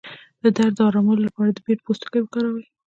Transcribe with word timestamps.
د 0.43 0.45
درد 0.57 0.73
د 0.77 0.79
ارامولو 0.87 1.25
لپاره 1.27 1.49
د 1.51 1.57
بید 1.65 1.79
پوستکی 1.85 2.19
وکاروئ 2.21 2.63